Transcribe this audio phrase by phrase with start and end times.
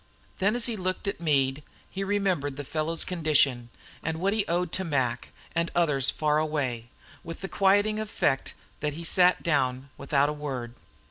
[0.39, 3.69] Then as he looked at Meade, he remembered the fellow's condition,
[4.01, 6.89] and what he owed to Mac, and others far away,
[7.23, 10.73] with the quieting affect that he sat down without a word.